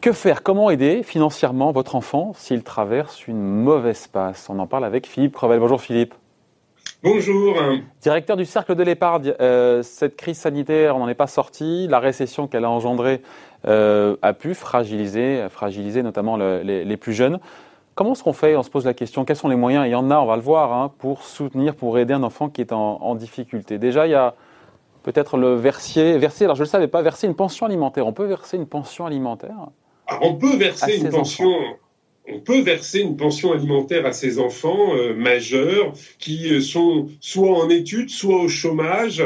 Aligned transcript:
Que 0.00 0.12
faire 0.12 0.42
Comment 0.42 0.68
aider 0.68 1.04
financièrement 1.04 1.70
votre 1.70 1.94
enfant 1.94 2.32
s'il 2.34 2.64
traverse 2.64 3.28
une 3.28 3.40
mauvaise 3.40 4.08
passe? 4.08 4.48
On 4.50 4.58
en 4.58 4.66
parle 4.66 4.84
avec 4.84 5.06
Philippe 5.06 5.32
Crevel. 5.32 5.60
Bonjour 5.60 5.80
Philippe. 5.80 6.14
Bonjour. 7.04 7.56
Directeur 8.00 8.36
du 8.36 8.44
Cercle 8.44 8.74
de 8.74 8.82
l'épargne, 8.82 9.34
euh, 9.40 9.82
cette 9.82 10.16
crise 10.16 10.38
sanitaire, 10.38 10.96
on 10.96 11.00
n'en 11.00 11.08
est 11.08 11.14
pas 11.14 11.28
sorti. 11.28 11.86
La 11.88 12.00
récession 12.00 12.48
qu'elle 12.48 12.64
a 12.64 12.70
engendrée 12.70 13.22
euh, 13.66 14.16
a 14.22 14.32
pu 14.32 14.54
fragiliser, 14.54 15.46
fragiliser 15.50 16.02
notamment 16.02 16.36
les, 16.36 16.96
plus 16.96 17.12
jeunes. 17.12 17.38
Comment 17.94 18.12
est-ce 18.12 18.22
qu'on 18.22 18.32
fait 18.32 18.56
On 18.56 18.62
se 18.62 18.70
pose 18.70 18.86
la 18.86 18.94
question, 18.94 19.24
quels 19.24 19.36
sont 19.36 19.48
les 19.48 19.56
moyens 19.56 19.86
Il 19.86 19.90
y 19.90 19.94
en 19.94 20.10
a, 20.10 20.18
on 20.18 20.26
va 20.26 20.36
le 20.36 20.42
voir, 20.42 20.72
hein, 20.72 20.92
pour 20.98 21.22
soutenir, 21.22 21.74
pour 21.74 21.98
aider 21.98 22.14
un 22.14 22.22
enfant 22.22 22.48
qui 22.48 22.60
est 22.60 22.72
en, 22.72 23.14
difficulté. 23.14 23.78
Déjà, 23.78 24.06
il 24.06 24.10
y 24.10 24.14
a 24.14 24.34
peut-être 25.02 25.36
le 25.36 25.54
versier, 25.54 26.16
verser, 26.18 26.44
alors 26.44 26.56
je 26.56 26.62
ne 26.62 26.66
le 26.66 26.70
savais 26.70 26.88
pas, 26.88 27.02
verser 27.02 27.26
une 27.26 27.34
pension 27.34 27.66
alimentaire. 27.66 28.06
On 28.06 28.12
peut 28.12 28.26
verser 28.26 28.56
une 28.56 28.66
pension 28.66 29.04
alimentaire 29.04 29.56
on 30.20 30.34
peut 30.34 30.56
verser 30.56 30.98
une 30.98 31.08
pension. 31.08 31.52
On 32.28 32.38
peut 32.38 32.60
verser 32.60 33.00
une 33.00 33.16
pension 33.16 33.52
alimentaire 33.52 34.06
à 34.06 34.12
ces 34.12 34.38
enfants 34.38 34.94
euh, 34.94 35.12
majeurs 35.12 35.92
qui 36.20 36.52
euh, 36.52 36.60
sont 36.60 37.08
soit 37.18 37.58
en 37.58 37.68
études, 37.68 38.10
soit 38.10 38.40
au 38.40 38.48
chômage. 38.48 39.20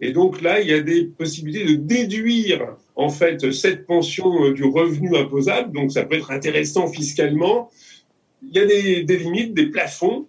Et 0.00 0.10
donc 0.10 0.42
là, 0.42 0.60
il 0.60 0.68
y 0.68 0.72
a 0.72 0.80
des 0.80 1.04
possibilités 1.04 1.64
de 1.64 1.76
déduire 1.76 2.74
en 2.96 3.08
fait 3.08 3.52
cette 3.52 3.86
pension 3.86 4.46
euh, 4.46 4.52
du 4.52 4.64
revenu 4.64 5.16
imposable. 5.16 5.72
Donc 5.72 5.92
ça 5.92 6.02
peut 6.04 6.16
être 6.16 6.32
intéressant 6.32 6.88
fiscalement. 6.88 7.70
Il 8.42 8.56
y 8.56 8.58
a 8.58 8.66
des, 8.66 9.04
des 9.04 9.16
limites, 9.18 9.54
des 9.54 9.66
plafonds 9.66 10.26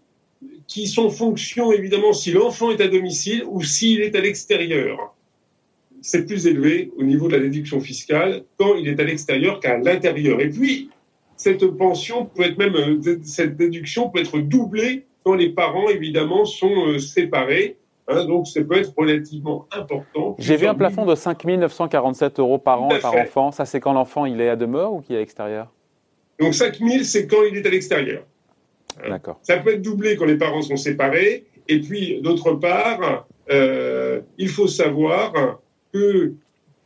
qui 0.68 0.88
sont 0.88 1.10
fonction 1.10 1.72
évidemment 1.72 2.14
si 2.14 2.32
l'enfant 2.32 2.72
est 2.72 2.82
à 2.82 2.88
domicile 2.88 3.44
ou 3.48 3.62
s'il 3.64 4.02
est 4.02 4.16
à 4.16 4.22
l'extérieur 4.22 5.14
c'est 6.02 6.26
plus 6.26 6.48
élevé 6.48 6.92
au 6.98 7.04
niveau 7.04 7.28
de 7.28 7.34
la 7.34 7.40
déduction 7.40 7.80
fiscale 7.80 8.44
quand 8.58 8.76
il 8.76 8.88
est 8.88 9.00
à 9.00 9.04
l'extérieur 9.04 9.60
qu'à 9.60 9.78
l'intérieur. 9.78 10.42
Et 10.42 10.50
puis, 10.50 10.90
cette 11.38 11.66
pension 11.78 12.26
peut 12.26 12.44
être 12.44 12.58
même, 12.58 12.76
cette 13.24 13.56
déduction 13.56 14.10
peut 14.10 14.20
être 14.20 14.40
doublée 14.40 15.06
quand 15.24 15.36
les 15.36 15.50
parents, 15.50 15.90
évidemment, 15.90 16.46
sont 16.46 16.88
euh, 16.88 17.00
séparés. 17.00 17.78
Hein, 18.08 18.26
donc, 18.26 18.48
ça 18.48 18.64
peut 18.64 18.78
être 18.78 18.94
relativement 18.98 19.68
important. 19.72 20.36
J'ai 20.40 20.58
vu 20.58 20.66
un 20.66 20.74
plafond 20.74 21.06
de 21.06 21.14
5 21.14 21.46
947 21.46 22.40
euros 22.40 22.58
par 22.58 22.82
an 22.82 22.90
et 22.90 23.00
par 23.00 23.16
enfant. 23.16 23.52
Ça, 23.52 23.66
c'est 23.66 23.80
quand 23.80 23.94
l'enfant 23.94 24.26
il 24.26 24.42
est 24.42 24.50
à 24.50 24.56
demeure 24.56 24.94
ou 24.94 25.02
qui 25.02 25.14
est 25.14 25.18
à 25.18 25.20
l'extérieur? 25.20 25.72
Donc, 26.42 26.54
5 26.54 26.80
000, 26.80 27.04
c'est 27.04 27.28
quand 27.28 27.44
il 27.44 27.56
est 27.56 27.66
à 27.66 27.70
l'extérieur. 27.70 28.24
Hein. 29.00 29.10
D'accord. 29.10 29.40
Ça 29.44 29.58
peut 29.58 29.74
être 29.74 29.82
doublé 29.82 30.16
quand 30.16 30.26
les 30.26 30.38
parents 30.38 30.62
sont 30.62 30.76
séparés. 30.76 31.46
Et 31.68 31.80
puis, 31.80 32.20
d'autre 32.22 32.54
part, 32.54 33.28
euh, 33.52 34.22
il 34.38 34.50
faut 34.50 34.68
savoir 34.68 35.62
que 35.94 36.34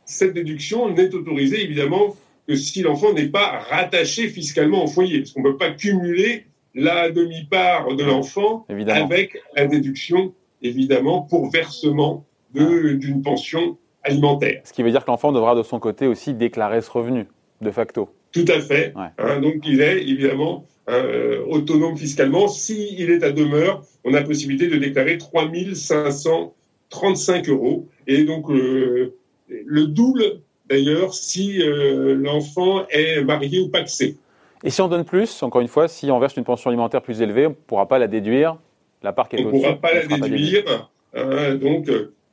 cette 0.04 0.34
déduction 0.34 0.90
n'est 0.90 1.14
autorisée 1.14 1.62
évidemment 1.64 2.14
que 2.46 2.54
si 2.54 2.82
l'enfant 2.82 3.12
n'est 3.12 3.28
pas 3.28 3.64
rattaché 3.70 4.28
fiscalement 4.28 4.84
au 4.84 4.86
foyer, 4.86 5.20
parce 5.20 5.32
qu'on 5.32 5.42
ne 5.42 5.50
peut 5.50 5.56
pas 5.56 5.70
cumuler 5.70 6.46
la 6.74 7.10
demi-part 7.10 7.94
de 7.96 8.04
l'enfant 8.04 8.66
avec 8.88 9.38
la 9.56 9.66
déduction 9.66 10.32
évidemment 10.62 11.22
pour 11.22 11.50
versement 11.50 12.24
d'une 12.54 13.22
pension 13.22 13.78
alimentaire. 14.02 14.60
Ce 14.64 14.72
qui 14.72 14.82
veut 14.82 14.90
dire 14.90 15.04
que 15.04 15.10
l'enfant 15.10 15.32
devra 15.32 15.54
de 15.54 15.62
son 15.62 15.80
côté 15.80 16.06
aussi 16.06 16.34
déclarer 16.34 16.80
ce 16.80 16.90
revenu, 16.90 17.26
de 17.60 17.70
facto. 17.70 18.10
Tout 18.36 18.44
à 18.52 18.60
fait. 18.60 18.92
Hein, 19.16 19.40
donc 19.40 19.62
il 19.64 19.80
est 19.80 20.02
évidemment 20.02 20.66
euh, 20.90 21.42
autonome 21.46 21.96
fiscalement. 21.96 22.48
S'il 22.48 23.10
est 23.10 23.24
à 23.24 23.32
demeure, 23.32 23.82
on 24.04 24.12
a 24.12 24.20
possibilité 24.20 24.68
de 24.68 24.76
déclarer 24.76 25.16
3535 25.16 27.48
euros. 27.48 27.88
Et 28.06 28.24
donc, 28.24 28.50
euh, 28.50 29.14
le 29.48 29.86
double, 29.86 30.40
d'ailleurs, 30.68 31.14
si 31.14 31.62
euh, 31.62 32.14
l'enfant 32.14 32.86
est 32.90 33.24
marié 33.24 33.60
ou 33.60 33.70
paxé. 33.70 34.18
Et 34.62 34.68
si 34.68 34.82
on 34.82 34.88
donne 34.88 35.04
plus, 35.04 35.42
encore 35.42 35.62
une 35.62 35.68
fois, 35.68 35.88
si 35.88 36.10
on 36.10 36.18
verse 36.18 36.36
une 36.36 36.44
pension 36.44 36.68
alimentaire 36.68 37.00
plus 37.00 37.22
élevée, 37.22 37.46
on 37.46 37.50
ne 37.50 37.54
pourra 37.54 37.88
pas 37.88 37.98
la 37.98 38.06
déduire, 38.06 38.58
la 39.02 39.14
part 39.14 39.30
qui 39.30 39.36
est 39.36 39.44
On 39.44 39.46
ne 39.46 39.50
pourra 39.50 39.76
pas 39.76 39.94
la 39.94 40.06
déduire, 40.06 40.90
hein, 41.14 41.54
donc, 41.54 41.90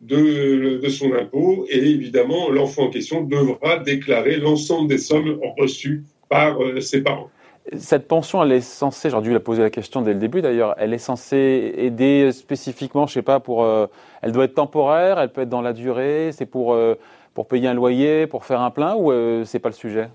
de, 0.08 0.88
son 0.90 1.14
impôt. 1.14 1.66
Et 1.70 1.78
évidemment, 1.78 2.50
l'enfant 2.50 2.84
en 2.84 2.90
question 2.90 3.24
devra 3.24 3.80
déclarer 3.80 4.38
l'ensemble 4.38 4.90
des 4.90 4.98
sommes 4.98 5.40
reçues 5.58 6.04
par 6.30 6.62
euh, 6.62 6.82
ses 6.82 7.02
parents. 7.02 7.30
Cette 7.78 8.10
pension, 8.10 8.44
elle 8.44 8.52
est 8.52 8.62
censée, 8.62 9.10
j'aurais 9.10 9.24
dû 9.24 9.32
la 9.32 9.40
poser 9.40 9.62
la 9.62 9.70
question 9.70 10.02
dès 10.02 10.14
le 10.14 10.20
début 10.20 10.42
d'ailleurs, 10.42 10.76
elle 10.78 10.94
est 10.94 10.98
censée 10.98 11.74
aider 11.78 12.32
spécifiquement, 12.34 13.08
je 13.08 13.14
sais 13.14 13.22
pas, 13.22 13.40
pour, 13.40 13.64
euh, 13.64 13.88
elle 14.22 14.34
doit 14.34 14.44
être 14.44 14.56
temporaire, 14.56 15.18
elle 15.18 15.32
peut 15.32 15.42
être 15.42 15.50
dans 15.50 15.62
la 15.62 15.72
durée, 15.72 16.32
c'est 16.34 16.46
pour, 16.46 16.74
euh, 16.74 16.96
pour 17.34 17.48
payer 17.48 17.70
un 17.70 17.74
loyer, 17.74 18.28
pour 18.28 18.44
faire 18.44 18.60
un 18.60 18.70
plein 18.70 18.96
ou 18.96 19.14
euh, 19.14 19.46
c'est 19.46 19.60
pas 19.60 19.70
le 19.70 19.76
sujet? 19.76 20.10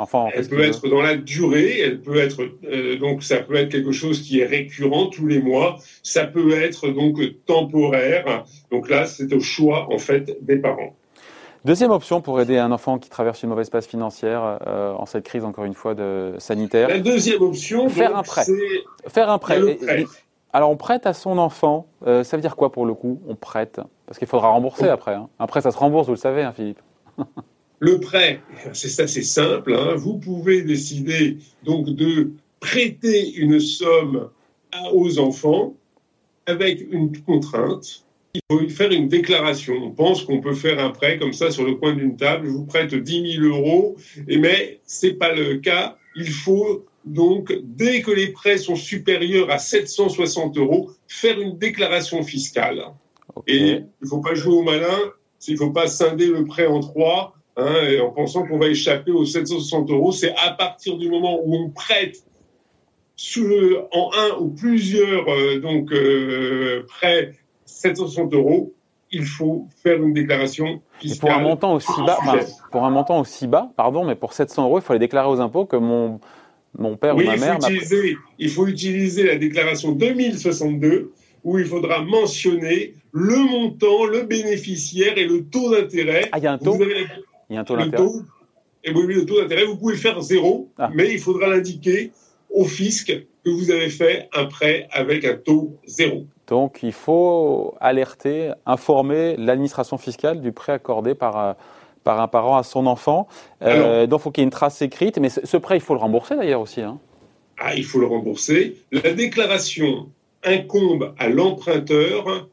Enfin, 0.00 0.28
elle 0.34 0.48
peut 0.48 0.64
être 0.64 0.88
dans 0.88 1.02
la 1.02 1.16
durée, 1.16 1.78
elle 1.80 2.00
peut 2.00 2.16
être 2.16 2.48
donc 2.98 3.22
ça 3.22 3.36
peut 3.36 3.54
être 3.56 3.70
quelque 3.70 3.92
chose 3.92 4.22
qui 4.22 4.40
est 4.40 4.46
récurrent 4.46 5.08
tous 5.08 5.26
les 5.26 5.40
mois, 5.40 5.76
ça 6.02 6.26
peut 6.26 6.52
être 6.52 6.88
donc 6.88 7.20
temporaire. 7.44 8.44
Donc 8.70 8.88
là, 8.88 9.04
c'est 9.04 9.32
au 9.34 9.40
choix 9.40 9.92
en 9.92 9.98
fait 9.98 10.38
des 10.40 10.56
parents. 10.56 10.96
Deuxième 11.66 11.90
option 11.90 12.22
pour 12.22 12.40
aider 12.40 12.56
un 12.56 12.72
enfant 12.72 12.98
qui 12.98 13.10
traverse 13.10 13.42
une 13.42 13.50
mauvaise 13.50 13.68
passe 13.68 13.86
financière 13.86 14.58
euh, 14.66 14.94
en 14.94 15.04
cette 15.04 15.24
crise, 15.24 15.44
encore 15.44 15.66
une 15.66 15.74
fois, 15.74 15.94
de, 15.94 16.34
sanitaire. 16.38 16.88
La 16.88 17.00
deuxième 17.00 17.42
option, 17.42 17.90
faire 17.90 18.16
un 18.16 18.22
prêt. 18.22 18.46
Faire 19.06 19.28
un 19.28 19.36
prêt. 19.36 19.60
alors 20.54 20.70
on 20.70 20.76
prête 20.76 21.04
à 21.04 21.12
son 21.12 21.36
enfant. 21.36 21.86
Euh, 22.06 22.24
ça 22.24 22.38
veut 22.38 22.40
dire 22.40 22.56
quoi 22.56 22.72
pour 22.72 22.86
le 22.86 22.94
coup 22.94 23.20
On 23.28 23.34
prête? 23.34 23.80
Parce 24.06 24.18
qu'il 24.18 24.26
faudra 24.26 24.48
rembourser 24.48 24.86
oh. 24.88 24.92
après. 24.92 25.14
Hein. 25.14 25.28
Un 25.38 25.46
prêt, 25.46 25.60
ça 25.60 25.70
se 25.70 25.76
rembourse, 25.76 26.06
vous 26.06 26.14
le 26.14 26.18
savez, 26.18 26.42
hein, 26.42 26.52
Philippe. 26.52 26.80
le 27.80 27.98
prêt, 27.98 28.40
c'est 28.72 28.88
ça, 28.88 29.06
c'est 29.06 29.22
simple. 29.22 29.74
Hein. 29.74 29.94
Vous 29.96 30.18
pouvez 30.18 30.62
décider 30.62 31.38
donc 31.64 31.86
de 31.86 32.30
prêter 32.60 33.34
une 33.34 33.58
somme 33.58 34.30
aux 34.92 35.18
enfants 35.18 35.74
avec 36.46 36.80
une 36.92 37.20
contrainte 37.22 38.04
il 38.34 38.40
faut 38.50 38.68
faire 38.68 38.92
une 38.92 39.08
déclaration. 39.08 39.74
On 39.82 39.90
pense 39.90 40.24
qu'on 40.24 40.40
peut 40.40 40.54
faire 40.54 40.78
un 40.78 40.90
prêt 40.90 41.18
comme 41.18 41.32
ça 41.32 41.50
sur 41.50 41.64
le 41.64 41.74
coin 41.74 41.94
d'une 41.94 42.16
table. 42.16 42.46
Je 42.46 42.52
vous 42.52 42.64
prête 42.64 42.94
10 42.94 43.34
000 43.40 43.44
euros, 43.44 43.96
mais 44.26 44.80
c'est 44.84 45.14
pas 45.14 45.32
le 45.32 45.56
cas. 45.56 45.96
Il 46.16 46.30
faut 46.30 46.86
donc, 47.04 47.52
dès 47.62 48.02
que 48.02 48.10
les 48.10 48.28
prêts 48.28 48.58
sont 48.58 48.76
supérieurs 48.76 49.50
à 49.50 49.58
760 49.58 50.56
euros, 50.58 50.90
faire 51.08 51.40
une 51.40 51.58
déclaration 51.58 52.22
fiscale. 52.22 52.84
Et 53.46 53.56
il 53.56 53.86
ne 54.02 54.08
faut 54.08 54.20
pas 54.20 54.34
jouer 54.34 54.54
au 54.54 54.62
malin. 54.62 54.98
Il 55.48 55.54
ne 55.54 55.58
faut 55.58 55.70
pas 55.70 55.86
scinder 55.86 56.26
le 56.26 56.44
prêt 56.44 56.66
en 56.66 56.80
trois 56.80 57.34
hein, 57.60 58.00
en 58.02 58.10
pensant 58.10 58.46
qu'on 58.46 58.58
va 58.58 58.68
échapper 58.68 59.10
aux 59.10 59.24
760 59.24 59.90
euros. 59.90 60.12
C'est 60.12 60.34
à 60.36 60.52
partir 60.52 60.96
du 60.96 61.08
moment 61.08 61.40
où 61.44 61.54
on 61.54 61.70
prête 61.70 62.24
en 63.92 64.10
un 64.16 64.38
ou 64.40 64.48
plusieurs 64.48 65.28
euh, 65.28 65.60
donc 65.60 65.92
euh, 65.92 66.84
prêts 66.88 67.32
760 67.66 68.34
euros, 68.34 68.72
il 69.12 69.24
faut 69.24 69.66
faire 69.82 70.02
une 70.02 70.12
déclaration 70.12 70.80
fiscale. 71.00 71.20
pour 71.20 71.38
un 71.38 71.42
montant 71.42 71.74
aussi 71.74 72.02
bas, 72.06 72.18
pour 72.70 72.84
un 72.84 72.90
montant 72.90 73.20
aussi 73.20 73.46
bas, 73.46 73.70
pardon, 73.76 74.04
mais 74.04 74.14
pour 74.14 74.32
700 74.32 74.64
euros, 74.64 74.78
il 74.78 74.82
faut 74.82 74.92
les 74.92 74.98
déclarer 74.98 75.28
aux 75.28 75.40
impôts 75.40 75.66
que 75.66 75.76
mon, 75.76 76.20
mon 76.78 76.96
père 76.96 77.16
ou 77.16 77.22
ma 77.22 77.36
mère. 77.36 77.58
Faut 77.60 77.68
utiliser, 77.68 78.16
il 78.38 78.50
faut 78.50 78.66
utiliser 78.66 79.24
la 79.24 79.36
déclaration 79.36 79.92
2062 79.92 81.12
où 81.42 81.58
il 81.58 81.64
faudra 81.64 82.02
mentionner 82.02 82.94
le 83.12 83.36
montant, 83.36 84.04
le 84.04 84.22
bénéficiaire 84.22 85.16
et 85.18 85.26
le 85.26 85.44
taux 85.44 85.74
d'intérêt. 85.74 86.28
Ah, 86.32 86.38
il 86.38 86.44
y 86.44 86.46
a 86.46 86.52
un 86.52 86.58
taux. 86.58 86.78
Il 87.50 87.54
y 87.54 87.56
a 87.56 87.60
un 87.60 87.64
taux 87.64 87.76
d'intérêt. 87.76 88.06
Et 88.82 88.92
oui, 88.92 89.12
le 89.12 89.26
taux 89.26 89.40
d'intérêt, 89.40 89.64
vous 89.64 89.76
pouvez 89.76 89.96
faire 89.96 90.20
zéro, 90.22 90.70
ah. 90.78 90.90
mais 90.94 91.12
il 91.12 91.18
faudra 91.18 91.48
l'indiquer 91.48 92.12
au 92.48 92.64
fisc 92.64 93.12
que 93.44 93.50
vous 93.50 93.70
avez 93.70 93.90
fait 93.90 94.28
un 94.32 94.46
prêt 94.46 94.88
avec 94.90 95.24
un 95.24 95.36
taux 95.36 95.76
zéro. 95.86 96.26
Donc 96.46 96.82
il 96.82 96.92
faut 96.92 97.74
alerter, 97.80 98.52
informer 98.66 99.36
l'administration 99.36 99.98
fiscale 99.98 100.40
du 100.40 100.52
prêt 100.52 100.72
accordé 100.72 101.14
par, 101.14 101.38
euh, 101.38 101.52
par 102.02 102.20
un 102.20 102.28
parent 102.28 102.56
à 102.56 102.62
son 102.62 102.86
enfant. 102.86 103.28
Euh, 103.62 104.06
donc 104.06 104.20
il 104.20 104.22
faut 104.22 104.30
qu'il 104.30 104.42
y 104.42 104.44
ait 104.44 104.46
une 104.46 104.50
trace 104.50 104.82
écrite, 104.82 105.18
mais 105.18 105.28
ce 105.28 105.56
prêt, 105.56 105.76
il 105.76 105.80
faut 105.80 105.94
le 105.94 106.00
rembourser 106.00 106.36
d'ailleurs 106.36 106.60
aussi. 106.60 106.80
Hein. 106.80 106.98
Ah, 107.58 107.74
il 107.74 107.84
faut 107.84 108.00
le 108.00 108.06
rembourser. 108.06 108.76
La 108.90 109.12
déclaration 109.12 110.08
incombe 110.42 111.14
à 111.18 111.28
l'emprunteur. 111.28 112.48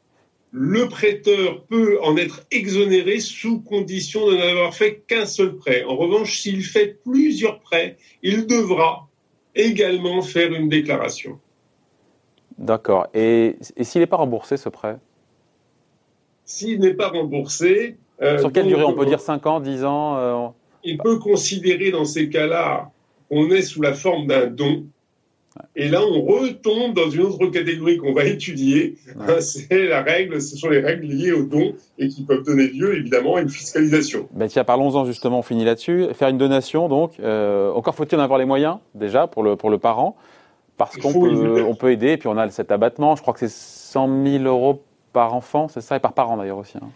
Le 0.59 0.88
prêteur 0.88 1.62
peut 1.65 2.00
en 2.01 2.18
être 2.18 2.42
exonéré 2.50 3.19
sous 3.19 3.62
condition 3.62 4.27
de 4.27 4.38
n'avoir 4.38 4.74
fait 4.74 5.04
qu'un 5.07 5.27
seul 5.27 5.56
prêt. 5.56 5.83
En 5.83 5.95
revanche, 5.95 6.39
s'il 6.39 6.63
fait 6.63 6.98
plusieurs 7.04 7.59
prêts, 7.59 7.95
il 8.24 8.48
devra 8.48 9.07
également 9.54 10.24
faire 10.24 10.51
une 10.51 10.68
déclaration. 10.68 11.39
D'accord. 12.57 13.06
Et, 13.13 13.56
s'il 13.81 14.01
n'est 14.01 14.07
pas 14.07 14.18
remboursé, 14.18 14.57
ce 14.57 14.69
prêt? 14.69 14.98
S'il 16.44 16.80
n'est 16.80 16.95
pas 16.95 17.10
remboursé... 17.10 17.98
Euh, 18.24 18.39
Sur 18.39 18.51
quelle 18.51 18.65
durée? 18.65 18.83
On 18.83 18.94
peut 18.94 19.06
dire 19.06 19.19
5 19.19 19.45
ans, 19.45 19.60
10 19.60 19.86
ans 19.86 20.18
euh, 20.18 20.48
Il 20.83 20.98
peut 20.98 21.19
considérer 21.19 21.92
dans 21.92 22.06
ces 22.06 22.30
cas-là 22.30 22.89
qu'on 23.30 23.51
est 23.51 23.62
sous 23.62 23.83
la 23.83 23.94
forme 23.94 24.25
d'un 24.25 24.48
don. 24.48 24.88
Et 25.75 25.88
là, 25.89 26.01
on 26.01 26.21
retombe 26.24 26.94
dans 26.94 27.09
une 27.09 27.21
autre 27.21 27.48
catégorie 27.48 27.98
qu'on 27.98 28.13
va 28.13 28.25
étudier. 28.25 28.95
C'est 29.39 29.88
la 29.88 30.01
règle, 30.01 30.42
ce 30.42 30.57
sont 30.57 30.69
les 30.69 30.80
règles 30.80 31.07
liées 31.07 31.31
aux 31.31 31.44
dons 31.44 31.74
et 31.98 32.07
qui 32.07 32.24
peuvent 32.24 32.44
donner 32.44 32.68
lieu 32.68 32.98
évidemment 32.98 33.36
à 33.36 33.42
une 33.42 33.50
fiscalisation. 33.50 34.27
Ben 34.31 34.48
tiens, 34.48 34.63
parlons-en 34.63 35.06
justement, 35.06 35.39
on 35.39 35.44
finit 35.44 35.65
là-dessus. 35.65 36.07
Faire 36.13 36.30
une 36.30 36.38
donation, 36.38 36.89
donc, 36.89 37.19
euh, 37.19 37.71
encore 37.71 37.95
faut-il 37.95 38.18
en 38.18 38.21
avoir 38.21 38.39
les 38.39 38.45
moyens 38.45 38.77
déjà 38.95 39.27
pour 39.27 39.44
le, 39.44 39.56
pour 39.56 39.69
le 39.69 39.77
parent 39.77 40.15
parce 40.77 40.95
qu'on 40.98 41.12
peut, 41.12 41.63
on 41.63 41.75
peut 41.75 41.92
aider, 41.92 42.12
et 42.12 42.18
puis 42.18 42.27
on 42.27 42.38
a 42.38 42.50
cet 42.51 42.71
abattement, 42.71 43.15
je 43.15 43.21
crois 43.21 43.33
que 43.33 43.39
c'est 43.39 43.50
100 43.50 44.24
000 44.24 44.44
euros 44.44 44.83
par 45.12 45.33
enfant, 45.33 45.68
c'est 45.68 45.81
ça, 45.81 45.95
et 45.95 46.00
par 46.00 46.13
parent 46.13 46.38
d'ailleurs 46.38 46.60
aussi. 46.60 46.77
Hein. 46.77 46.89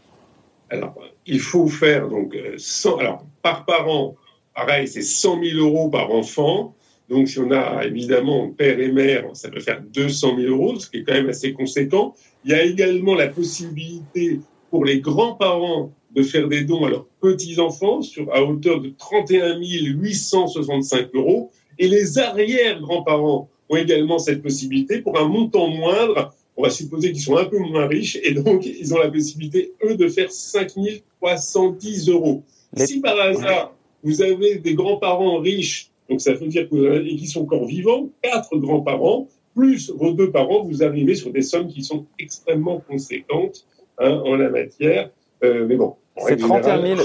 Alors, 0.69 0.94
il 1.25 1.40
faut 1.40 1.68
faire 1.68 2.07
donc 2.07 2.38
100, 2.57 2.98
alors 2.98 3.25
par 3.42 3.66
parent, 3.66 4.16
pareil, 4.56 4.88
c'est 4.88 5.02
100 5.02 5.44
000 5.44 5.57
euros 5.57 5.90
par 5.90 6.12
enfant. 6.12 6.75
Donc, 7.12 7.28
si 7.28 7.40
on 7.40 7.52
a 7.52 7.84
évidemment 7.86 8.50
père 8.52 8.80
et 8.80 8.90
mère, 8.90 9.25
ça 9.34 9.50
peut 9.50 9.60
faire 9.60 9.84
200 9.94 10.38
000 10.38 10.50
euros, 10.50 10.80
ce 10.80 10.90
qui 10.90 11.00
est 11.00 11.04
quand 11.04 11.13
même 11.13 11.28
assez 11.28 11.52
conséquent. 11.52 12.16
Il 12.46 12.52
y 12.52 12.54
a 12.54 12.63
également 12.63 13.16
la 13.16 13.28
possibilité 13.28 14.40
pour 14.69 14.86
les 14.86 15.02
grands-parents 15.02 15.92
de 16.16 16.24
faire 16.24 16.48
des 16.48 16.62
dons 16.62 16.86
à 16.86 16.90
leurs 16.90 17.06
petits-enfants 17.19 18.00
à 18.31 18.42
hauteur 18.42 18.80
de 18.80 18.94
31 18.98 19.60
865 19.60 21.10
euros. 21.13 21.52
Et 21.78 21.90
les 21.90 22.18
arrière-grands-parents 22.18 23.50
ont 23.68 23.75
également 23.75 24.18
cette 24.18 24.42
possibilité 24.42 25.02
pour 25.02 25.19
un 25.19 25.28
montant 25.28 25.68
moindre. 25.68 26.34
On 26.56 26.64
va 26.64 26.69
supposer 26.69 27.12
qu'ils 27.12 27.24
sont 27.24 27.36
un 27.36 27.46
peu 27.46 27.60
moins 27.60 27.88
riches 27.88 28.18
et 28.24 28.34
donc 28.34 28.66
ils 28.66 28.94
ont 28.94 29.00
la 29.00 29.12
possibilité, 29.12 29.74
eux, 29.84 29.96
de 29.96 30.07
faire 30.07 30.31
5 30.31 30.72
310 31.19 32.07
euros. 32.07 32.44
Si 32.78 33.02
par 33.02 33.19
hasard, 33.19 33.75
vous 34.02 34.22
avez 34.22 34.56
des 34.56 34.75
grands-parents 34.75 35.40
riches 35.40 35.91
donc 36.09 36.21
ça 36.21 36.33
veut 36.33 36.48
dire 36.48 36.69
que 36.69 37.06
et 37.06 37.15
qui 37.15 37.27
sont 37.27 37.44
encore 37.44 37.65
vivants, 37.65 38.09
quatre 38.21 38.57
grands-parents 38.57 39.27
plus 39.56 39.92
vos 39.92 40.13
deux 40.13 40.31
parents, 40.31 40.63
vous 40.63 40.83
arrivez 40.83 41.15
sur 41.15 41.31
des 41.31 41.42
sommes 41.42 41.68
qui 41.68 41.83
sont 41.83 42.06
extrêmement 42.19 42.81
conséquentes 42.88 43.65
hein, 44.00 44.21
en 44.25 44.36
la 44.36 44.50
matière. 44.50 45.09
Euh, 45.44 45.65
mais 45.68 45.75
bon. 45.75 45.95
C'est 46.18 46.38
31 46.38 46.98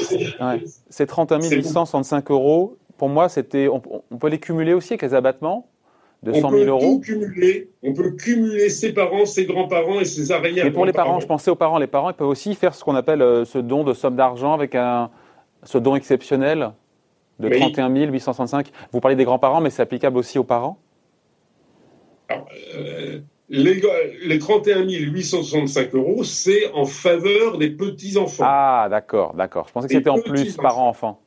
c'est 0.89 1.07
31 1.07 1.41
865 1.41 2.31
euros. 2.31 2.77
Pour 2.99 3.09
moi, 3.09 3.29
c'était, 3.29 3.69
on, 3.69 3.81
peut 3.81 4.29
les 4.29 4.39
cumuler 4.39 4.73
aussi 4.73 4.95
avec 4.95 5.03
les 5.03 5.15
abattements 5.15 5.69
de 6.23 6.33
100 6.33 6.51
000 6.51 6.65
euros. 6.65 6.81
On 6.83 6.99
peut 6.99 7.05
cumuler. 7.05 7.71
On 7.83 7.93
peut 7.93 8.11
cumuler 8.13 8.69
ses 8.69 8.93
parents, 8.93 9.27
ses 9.27 9.45
grands-parents 9.45 10.01
et 10.01 10.05
ses 10.05 10.33
arrière. 10.33 10.65
Mais 10.65 10.71
pour 10.71 10.87
les 10.87 10.93
parents, 10.93 11.21
je 11.21 11.27
pensais 11.27 11.51
aux 11.51 11.57
parents. 11.57 11.79
Les 11.79 11.87
parents, 11.87 12.11
ils 12.11 12.17
peuvent 12.17 12.29
aussi 12.29 12.55
faire 12.55 12.75
ce 12.75 12.83
qu'on 12.83 12.95
appelle 12.95 13.23
euh, 13.23 13.45
ce 13.45 13.59
don 13.59 13.85
de 13.85 13.93
somme 13.93 14.17
d'argent 14.17 14.55
avec 14.55 14.75
un, 14.75 15.11
ce 15.63 15.79
don 15.79 15.95
exceptionnel 15.95 16.73
de 17.39 17.49
31 17.49 17.89
865. 17.89 18.71
Vous 18.93 19.01
parlez 19.01 19.17
des 19.17 19.25
grands-parents, 19.25 19.61
mais 19.61 19.71
c'est 19.71 19.83
applicable 19.83 20.19
aussi 20.19 20.39
aux 20.39 20.45
parents? 20.45 20.79
Euh, 22.31 23.21
les, 23.49 23.81
les, 24.25 24.39
31 24.39 24.83
865 24.83 25.95
euros, 25.95 26.25
c'est 26.25 26.73
en 26.73 26.85
faveur 26.85 27.59
des 27.59 27.71
petits-enfants. 27.71 28.45
Ah, 28.47 28.89
d'accord, 28.91 29.35
d'accord. 29.35 29.69
Je 29.69 29.73
pensais 29.73 29.89
que 29.89 29.95
c'était 29.95 30.11
en 30.11 30.21
plus 30.21 30.57
parents-enfants. 30.57 31.21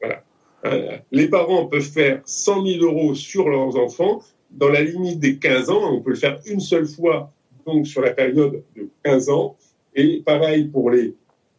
Voilà. 0.00 0.22
Euh, 0.66 0.98
les 1.10 1.28
parents 1.28 1.66
peuvent 1.66 1.82
faire 1.82 2.20
100 2.24 2.66
000 2.66 2.84
euros 2.84 3.14
sur 3.14 3.48
leurs 3.48 3.76
enfants 3.76 4.20
dans 4.50 4.68
la 4.68 4.82
limite 4.82 5.20
des 5.20 5.36
15 5.36 5.70
ans. 5.70 5.92
On 5.92 6.00
peut 6.00 6.10
le 6.10 6.16
faire 6.16 6.38
une 6.46 6.60
seule 6.60 6.86
fois, 6.86 7.30
donc 7.66 7.86
sur 7.86 8.02
la 8.02 8.12
période 8.12 8.62
de 8.76 8.88
15 9.04 9.30
ans. 9.30 9.56
Et 9.94 10.22
pareil 10.24 10.64
pour 10.64 10.90
les 10.90 11.14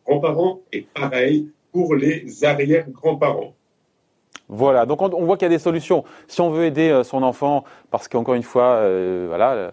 grands-parents 0.05 0.61
et 0.71 0.81
pareil 0.93 1.49
pour 1.71 1.95
les 1.95 2.43
arrière-grands-parents. 2.43 3.55
Voilà, 4.51 4.85
donc 4.85 5.01
on, 5.01 5.25
voit 5.25 5.37
qu'il 5.37 5.45
y 5.45 5.51
a 5.51 5.55
des 5.57 5.63
solutions. 5.63 6.03
Si 6.27 6.41
on 6.41 6.49
veut 6.49 6.65
aider 6.65 6.89
euh, 6.89 7.05
son 7.05 7.23
enfant, 7.23 7.63
parce 7.89 8.09
qu'encore 8.09 8.33
une 8.33 8.43
fois, 8.43 8.73
euh, 8.75 9.27
voilà, 9.29 9.71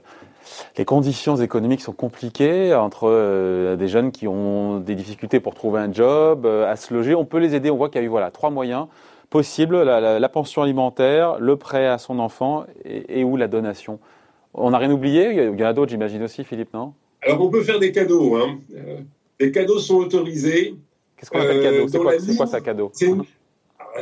les 0.76 0.84
conditions 0.84 1.34
économiques 1.34 1.80
sont 1.80 1.92
compliquées 1.92 2.72
entre 2.74 3.08
euh, 3.08 3.74
des 3.74 3.88
jeunes 3.88 4.12
qui 4.12 4.28
ont 4.28 4.78
des 4.78 4.94
difficultés 4.94 5.40
pour 5.40 5.56
trouver 5.56 5.80
un 5.80 5.92
job, 5.92 6.46
à 6.46 6.76
se 6.76 6.94
loger, 6.94 7.16
on 7.16 7.24
peut 7.24 7.38
les 7.38 7.56
aider. 7.56 7.72
On 7.72 7.76
voit 7.76 7.88
qu'il 7.88 8.00
y 8.00 8.04
a 8.04 8.06
eu 8.06 8.10
voilà 8.10 8.30
trois 8.30 8.50
moyens 8.50 8.86
possibles 9.30 9.82
la, 9.82 10.28
pension 10.28 10.62
alimentaire, 10.62 11.38
le 11.40 11.56
prêt 11.56 11.86
à 11.86 11.98
son 11.98 12.20
enfant 12.20 12.64
et, 12.84 13.24
ou 13.24 13.36
la 13.36 13.48
donation. 13.48 13.98
On 14.54 14.70
n'a 14.70 14.78
rien 14.78 14.90
oublié 14.90 15.50
Il 15.52 15.60
y 15.60 15.64
en 15.64 15.66
a 15.66 15.72
d'autres, 15.74 15.90
j'imagine 15.90 16.22
aussi, 16.22 16.44
Philippe, 16.44 16.72
non? 16.72 16.94
Alors 17.20 17.42
on 17.42 17.50
peut 17.50 17.62
faire 17.62 17.80
des 17.80 17.90
cadeaux. 17.90 18.36
Hein. 18.36 18.58
les 19.40 19.50
cadeaux 19.50 19.80
sont 19.80 19.96
autorisés. 19.96 20.76
Qu'est-ce 21.16 21.30
qu'on 21.30 21.40
appelle 21.40 21.62
cadeau? 21.62 21.88
C'est 21.88 21.98
quoi, 21.98 22.14
quoi 22.36 22.46
ça 22.46 22.60
cadeau? 22.60 22.92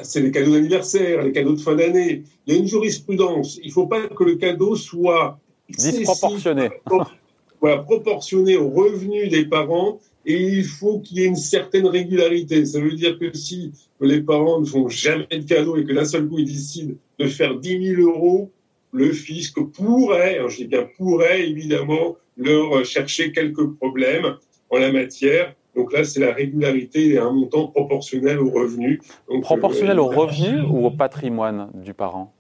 C'est 0.03 0.21
les 0.21 0.31
cadeaux 0.31 0.53
d'anniversaire, 0.53 1.23
les 1.23 1.33
cadeaux 1.33 1.55
de 1.55 1.61
fin 1.61 1.75
d'année. 1.75 2.25
Il 2.47 2.55
y 2.55 2.57
a 2.57 2.61
une 2.61 2.67
jurisprudence. 2.67 3.59
Il 3.63 3.69
ne 3.69 3.73
faut 3.73 3.87
pas 3.87 4.07
que 4.07 4.25
le 4.25 4.37
cadeau 4.37 4.77
soit 4.77 5.39
disproportionné. 5.69 6.71
voilà, 7.61 7.79
proportionné 7.79 8.57
aux 8.57 8.71
revenus 8.71 9.31
des 9.31 9.45
parents 9.45 10.01
et 10.25 10.41
il 10.41 10.65
faut 10.65 11.01
qu'il 11.01 11.19
y 11.19 11.23
ait 11.23 11.27
une 11.27 11.37
certaine 11.37 11.87
régularité. 11.87 12.65
Ça 12.67 12.81
veut 12.81 12.93
dire 12.93 13.19
que 13.19 13.37
si 13.37 13.73
les 14.01 14.21
parents 14.21 14.61
ne 14.61 14.67
font 14.67 14.89
jamais 14.89 15.27
de 15.31 15.47
cadeau 15.47 15.77
et 15.77 15.85
que 15.85 15.93
d'un 15.93 16.05
seul 16.05 16.27
coup 16.29 16.39
ils 16.39 16.47
décident 16.47 16.95
de 17.19 17.27
faire 17.27 17.57
10 17.57 17.95
000 17.97 18.03
euros, 18.03 18.51
le 18.93 19.13
fisc 19.13 19.61
pourrait, 19.61 20.41
je 20.49 20.57
dis 20.57 20.67
bien 20.67 20.89
pourrait 20.97 21.49
évidemment, 21.49 22.17
leur 22.37 22.85
chercher 22.85 23.33
quelques 23.33 23.67
problèmes 23.75 24.37
en 24.71 24.79
la 24.79 24.93
matière. 24.93 25.55
Donc 25.77 25.93
là, 25.93 26.05
c'est 26.05 26.21
la 26.21 26.33
régularité 26.33 27.11
et 27.11 27.19
un 27.19 27.31
montant 27.31 27.69
proportionnel 27.69 28.39
au 28.39 28.51
revenu. 28.51 29.01
proportionnel 29.43 30.01
au 30.01 30.11
euh, 30.11 30.17
revenu 30.17 30.63
ou 30.63 30.87
au 30.87 30.91
patrimoine 30.91 31.69
du 31.75 31.93
parent? 31.93 32.33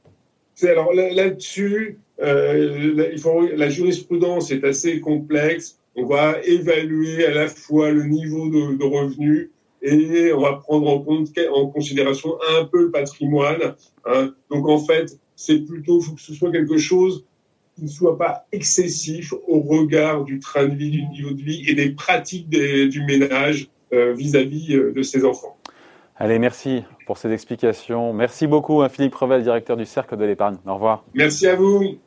Alors 0.62 0.94
là-dessus, 0.94 1.98
euh, 2.22 3.10
la 3.56 3.68
jurisprudence 3.68 4.50
est 4.50 4.64
assez 4.64 5.00
complexe. 5.00 5.78
On 5.96 6.06
va 6.06 6.36
évaluer 6.44 7.26
à 7.26 7.30
la 7.30 7.46
fois 7.48 7.90
le 7.90 8.04
niveau 8.04 8.48
de, 8.48 8.76
de 8.76 8.84
revenu 8.84 9.50
et 9.82 10.32
on 10.32 10.40
va 10.40 10.54
prendre 10.54 10.88
en 10.88 11.00
compte 11.00 11.28
en 11.52 11.66
considération 11.66 12.36
un 12.58 12.64
peu 12.64 12.84
le 12.84 12.90
patrimoine. 12.90 13.74
Hein. 14.06 14.32
Donc 14.50 14.66
en 14.68 14.78
fait, 14.78 15.18
c'est 15.36 15.60
plutôt 15.60 16.00
faut 16.00 16.14
que 16.14 16.20
ce 16.20 16.34
soit 16.34 16.50
quelque 16.50 16.78
chose 16.78 17.24
qui 17.76 17.84
ne 17.84 17.88
soit 17.88 18.16
pas 18.16 18.46
excessif 18.52 19.34
au 19.46 19.60
regard 19.60 20.24
du 20.24 20.40
train 20.40 20.66
de 20.66 20.74
vie, 20.74 20.90
du 20.90 21.06
niveau 21.08 21.30
de 21.30 21.42
vie 21.42 21.64
et 21.68 21.74
des 21.74 21.90
pratiques 21.90 22.48
du 22.48 23.04
ménage 23.04 23.68
euh, 23.92 24.14
vis-à-vis 24.14 24.74
euh, 24.74 24.92
de 24.92 25.02
ses 25.02 25.24
enfants. 25.24 25.56
Allez, 26.16 26.38
merci 26.38 26.82
pour 27.06 27.18
ces 27.18 27.30
explications. 27.30 28.14
Merci 28.14 28.46
beaucoup, 28.46 28.80
hein, 28.80 28.88
Philippe 28.88 29.14
Revel, 29.14 29.42
directeur 29.42 29.76
du 29.76 29.84
Cercle 29.84 30.16
de 30.16 30.24
l'épargne. 30.24 30.56
Au 30.66 30.74
revoir. 30.74 31.04
Merci 31.14 31.46
à 31.46 31.54
vous. 31.54 31.98